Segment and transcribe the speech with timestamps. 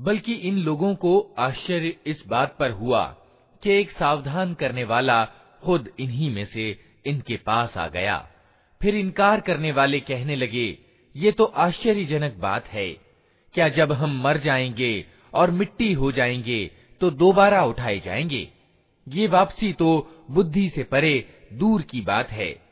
[0.00, 3.04] बल्कि इन लोगों को आश्चर्य इस बात पर हुआ
[3.62, 5.24] कि एक सावधान करने वाला
[5.62, 8.28] खुद इन्हीं में से इनके पास आ गया।
[8.82, 10.78] फिर इनकार करने वाले कहने लगे,
[11.16, 12.88] ये तो आश्चर्यजनक बात है।
[13.54, 18.48] क्या जब हम मर जाएँगे और मिट्टी हो जाएँगे तो दोबारा उठाए जाएँगे?
[19.08, 22.62] ये वापसी तो बुद्धि से परे दूर की बात है।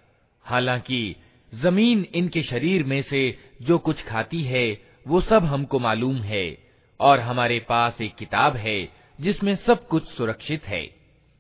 [0.43, 1.17] हालाँकि
[1.55, 6.64] ज़मीन इनके शरीर में से जो कुछ खाती है, वो सब हमको मालूम है।
[7.00, 8.78] और हमारे पास एक किताब है
[9.20, 10.84] जिसमें सब कुछ सुरक्षित है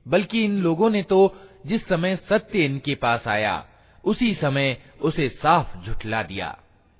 [0.05, 1.19] बल्कि इन लोगों ने तो
[1.67, 3.63] जिस समय सत्य इनके पास आया
[4.03, 6.55] उसी समय उसे साफ झुठला दिया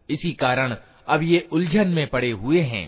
[0.09, 0.75] इसी कारण
[1.07, 2.87] अब ये उलझन में पड़े हुए हैं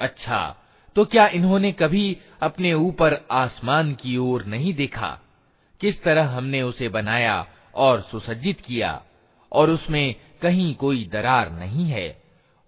[0.00, 0.54] अच्छा
[0.96, 2.06] तो क्या इन्होंने कभी
[2.42, 5.18] अपने ऊपर आसमान की ओर नहीं देखा
[5.80, 7.46] किस तरह हमने उसे बनाया
[7.76, 9.00] और सुसज्जित किया
[9.52, 12.08] और उसमें कहीं कोई दरार नहीं है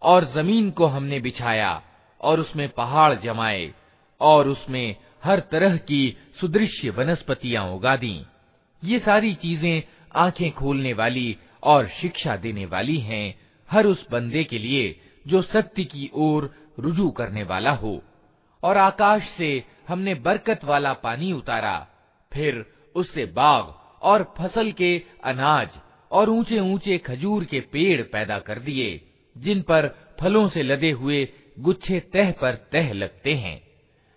[0.02, 1.82] और जमीन को हमने बिछाया
[2.20, 3.70] और उसमें पहाड़ जमाए
[4.20, 8.21] और उसमें हर तरह की सुदृश्य वनस्पतियाँ उगा दी।
[8.83, 9.81] ये सारी चीज़ें
[10.15, 13.35] आँखें खोलने वाली और शिक्षा देने वाली हैं
[13.69, 16.49] हर उस बंदे के लिए जो सत्य की ओर
[16.79, 18.01] रुजू करने वाला हो।
[18.63, 21.87] और आकाश से हमने बरकत वाला पानी उतारा,
[22.31, 22.65] फिर
[22.95, 25.69] उससे बाग और फ़सल के अनाज
[26.11, 29.01] और ऊँचे ऊँचे खजूर के पेड़ पैदा कर दिए,
[29.35, 29.87] जिन पर
[30.19, 31.27] फलों से लदे हुए
[31.59, 33.70] गुच्छे तह पर तह लगते हैं।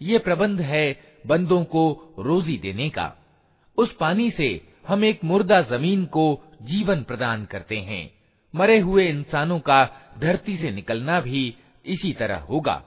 [0.00, 0.86] ये प्रबंध है
[1.26, 1.84] बंदों को
[2.18, 3.12] रोजी देने का
[3.78, 4.48] उस पानी से
[4.88, 6.24] हम एक मुर्दा जमीन को
[6.62, 8.04] जीवन प्रदान करते हैं
[8.54, 9.84] मरे हुए इंसानों का
[10.18, 11.42] धरती से निकलना भी
[11.86, 12.82] इसी तरह होगा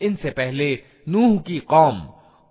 [0.00, 0.68] इनसे पहले
[1.08, 2.00] नूह की कौम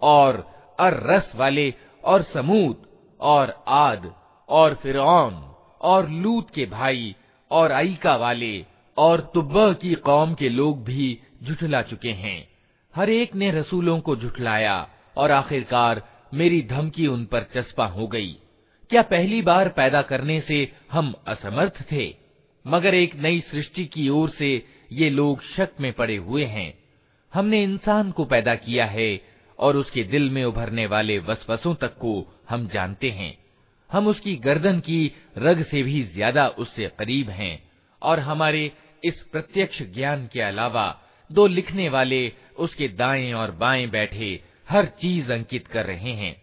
[0.02, 0.38] और
[0.80, 1.74] अर रस वाले
[2.04, 2.86] और समूद
[3.20, 4.12] और आद
[4.50, 5.44] और फिरौन
[5.83, 7.17] और लूत के भाई
[7.51, 12.49] और आईका वाले और तुब्बा की कौम के लोग भी झुठला चुके हैं।
[12.97, 18.37] हर एक ने रसूलों को झुठलाया और आखिरकार मेरी धमकी उन पर चस्पा हो गई।
[18.91, 22.17] क्या पहली बार पैदा करने से हम असमर्थ थे?
[22.67, 26.79] मगर एक नई सृष्टि की ओर से ये लोग शक में पड़े हुए हैं।
[27.35, 29.21] हमने इंसान को पैदा किया है
[29.59, 33.42] और उसके दिल में उभरने वाले वसवसों तक को हम जानते हैं।
[33.93, 37.71] हम उसकी गर्दन की रग से भी ज़्यादा उससे करीब हैं
[38.03, 38.73] और हमारे
[39.05, 40.87] इस प्रत्यक्ष ज्ञान के अलावा
[41.31, 44.41] दो लिखने वाले उसके दाएँ और बाएँ बैठे
[44.71, 46.43] हर चीज़ अंकित कर रहे हैं।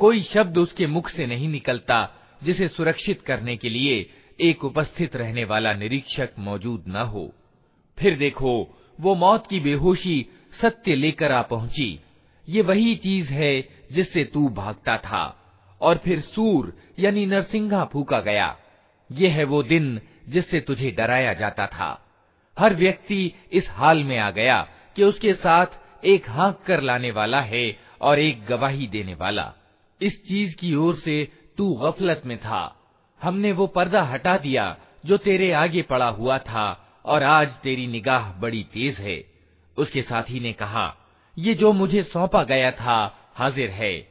[0.00, 1.98] कोई शब्द उसके मुख से नहीं निकलता
[2.44, 3.96] जिसे सुरक्षित करने के लिए
[4.40, 7.24] एक उपस्थित रहने वाला निरीक्षक मौजूद न हो
[7.98, 8.52] फिर देखो
[9.00, 10.16] वो मौत की बेहोशी
[10.61, 11.99] सत्य लेकर आ पहुँची।
[12.49, 15.41] ये वही चीज़ है जिससे तू भागता था।
[15.81, 18.57] और फिर सूर, यानी नरसिंहा, फूका गया।
[19.11, 22.05] ये है वो दिन जिससे तुझे डराया जाता था।
[22.59, 25.65] हर व्यक्ति इस हाल में आ गया कि उसके साथ
[26.05, 29.53] एक हाँक कर लाने वाला है और एक गवाही देने वाला।
[30.01, 32.75] इस चीज़ की ओर से तू गफलत में था।
[33.21, 38.33] हमने वो पर्दा हटा दिया जो तेरे आगे पड़ा हुआ था और आज तेरी निगाह
[38.33, 39.34] बड़ी तेज है।
[39.78, 40.96] उसके साथी ने कहा
[41.38, 42.98] ये जो मुझे सौंपा गया था
[43.34, 44.10] हाजिर है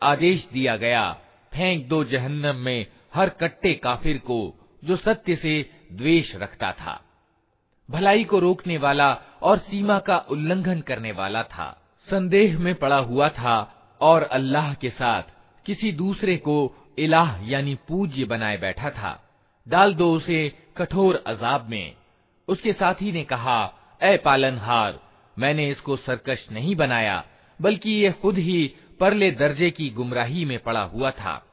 [0.00, 1.04] आदेश दिया गया
[1.52, 4.38] फेंक दो जहन्नम में हर कट्टे काफिर को
[4.84, 5.54] जो सत्य से
[5.92, 6.94] द्वेष रखता था
[7.89, 13.29] भलाई को रोकने वाला और सीमा का उल्लंघन करने वाला था। संदेह में पड़ा हुआ
[13.29, 13.55] था
[14.01, 15.23] और अल्लाह के साथ
[15.65, 16.55] किसी दूसरे को
[16.97, 19.19] इलाह यानी पूज्य बनाए बैठा था।
[19.67, 21.95] डाल दो उसे कठोर अजाब में।
[22.47, 24.99] उसके साथी ने कहा, ए पालनहार,
[25.39, 27.23] मैंने इसको सरकश नहीं बनाया,
[27.61, 31.43] बल्कि ये खुद ही परले दर्जे की गुमराही में पड़ा हुआ था।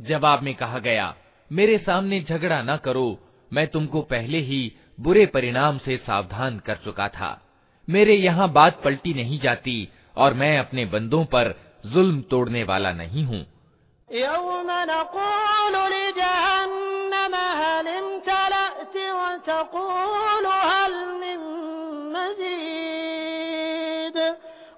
[0.00, 1.14] जवाब में कहा गया,
[1.52, 3.18] मेरे सामने झगड़ा न करो,
[3.52, 7.29] मैं तुमको पहले ही बुरे परिणाम से सावधान कर चुका था
[7.87, 9.77] मेरे यहाँ बात पलटी नहीं जाती
[10.17, 11.53] और मैं अपने बंदों पर
[11.85, 13.45] जुल्म तोड़ने वाला नहीं हूँ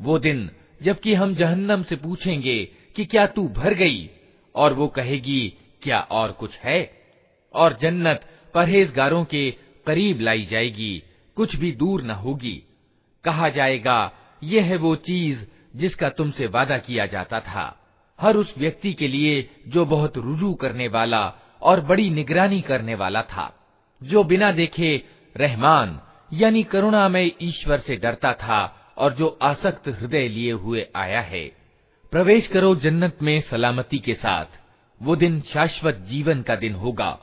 [0.00, 0.48] वो दिन
[0.82, 2.58] जबकि हम जहन्नम से पूछेंगे
[2.96, 4.08] कि क्या तू भर गई
[4.54, 5.42] और वो कहेगी
[5.82, 6.80] क्या और कुछ है
[7.54, 8.20] और जन्नत
[8.54, 9.50] परहेजगारों के
[9.86, 10.92] करीब लाई जाएगी
[11.35, 12.63] कुछ भी दूर न होगी।
[13.23, 14.11] कहा जाएगा,
[14.43, 15.39] यह है वो चीज़
[15.75, 17.79] जिसका तुमसे वादा किया जाता था।
[18.21, 23.21] हर उस व्यक्ति के लिए जो बहुत रुजू करने वाला और बड़ी निगरानी करने वाला
[23.21, 23.65] था,
[24.03, 25.03] जो बिना देखे
[25.37, 26.01] रहमान,
[26.33, 31.51] यानी करुणामय ईश्वर से डरता था और जो आसक्त हृदय लिए हुए आया है।
[32.11, 34.45] प्रवेश करो जन्नत में सलामती के साथ।
[35.01, 37.19] वो दिन शाश्वत जीवन का दिन होगा।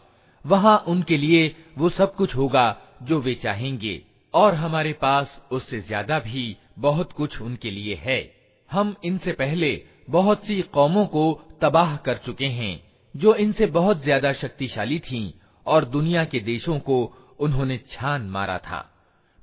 [0.47, 4.02] वहाँ उनके लिए वो सब कुछ होगा जो वे चाहेंगे,
[4.35, 8.35] और हमारे पास उससे ज़्यादा भी बहुत कुछ उनके लिए है।
[8.71, 12.82] हम इनसे पहले बहुत सी कौमों को तबाह कर चुके हैं,
[13.16, 15.32] जो इनसे बहुत ज़्यादा शक्तिशाली थीं,
[15.66, 18.88] और दुनिया के देशों को उन्होंने छान मारा था।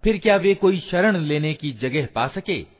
[0.03, 2.79] फिर क्या वे कोई शरण लेने की जगह पा सके?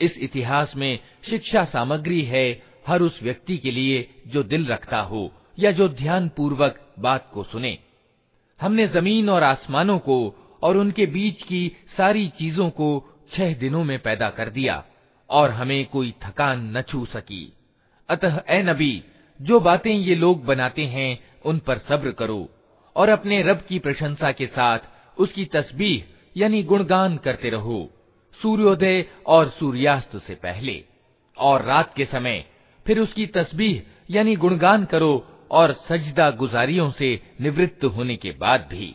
[0.00, 0.98] इस इतिहास में
[1.30, 2.46] शिक्षा सामग्री है
[2.86, 7.42] हर उस व्यक्ति के लिए जो दिल रखता हो या जो ध्यान पूर्वक बात को
[7.44, 7.78] सुने
[8.60, 10.18] हमने जमीन और आसमानों को
[10.62, 11.62] और उनके बीच की
[11.96, 12.88] सारी चीजों को
[13.32, 14.82] छह दिनों में पैदा कर दिया
[15.30, 17.44] और हमें कोई थकान न छू सकी
[18.08, 18.94] अतः ए नबी
[19.40, 22.48] जो बातें ये लोग बनाते हैं उन पर सब्र करो
[22.96, 26.02] और अपने रब की प्रशंसा के साथ उसकी तस्बीह
[26.36, 27.78] यानी गुणगान करते रहो
[28.40, 30.82] सूर्योदय और सूर्यास्त से पहले
[31.36, 32.44] और रात के समय
[32.86, 35.14] फिर उसकी तस्बीह यानी गुणगान करो
[35.50, 38.94] और सजदा गुजारियों से निवृत्त होने के बाद भी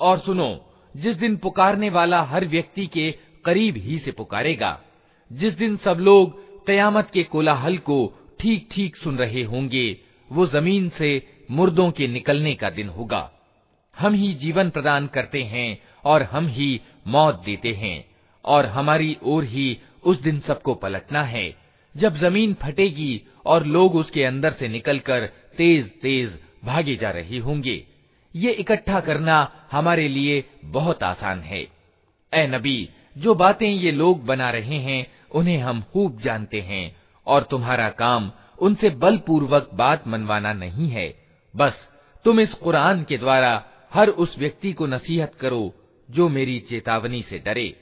[0.00, 0.48] और सुनो
[0.94, 3.10] जिस दिन पुकारने वाला हर व्यक्ति के
[3.44, 4.72] करीब ही से पुकारेगा
[5.30, 6.24] जिस दिन सब लोग
[6.66, 7.98] कयामत के कोलाहल को
[8.40, 9.86] ठीक ठीक सुन रहे होंगे
[10.31, 11.11] वो ज़मीन से
[11.51, 13.29] मुर्दों के निकलने का दिन होगा।
[13.97, 18.05] हम ही जीवन प्रदान करते हैं और हम ही मौत देते हैं
[18.45, 21.53] और हमारी ओर ही उस दिन सबको पलटना है।
[21.95, 25.25] जब ज़मीन फटेगी और लोग उसके अंदर से निकलकर
[25.57, 27.83] तेज तेज भागे जा रहे होंगे,
[28.33, 29.37] ये इकट्ठा करना
[29.71, 31.61] हमारे लिए बहुत आसान है।
[32.33, 36.95] ए नबी, जो बातें ये लोग बना रहे हैं, उन्हें हम खूब जानते हैं
[37.27, 41.13] और तुम्हारा काम उनसे बलपूर्वक बात मनवाना नहीं है।
[41.55, 41.73] बस,
[42.25, 45.73] तुम इस कुरान के द्वारा हर उस व्यक्ति को नसीहत करो
[46.11, 47.75] जो मेरी चेतावनी से डरे।